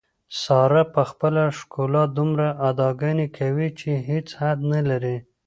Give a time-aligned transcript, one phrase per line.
[0.41, 5.17] ساره په خپله ښکلا دومره اداګانې کوي، چې هېڅ حد نه لري.